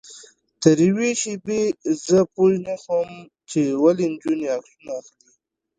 تر 0.61 0.77
یوې 0.87 1.09
شېبې 1.21 1.61
زه 2.05 2.19
پوی 2.33 2.55
نه 2.65 2.75
وم 2.83 3.09
چې 3.49 3.61
ولې 3.81 4.05
نجونې 4.13 4.47
عکسونه 4.55 4.91
اخلي. 4.99 5.17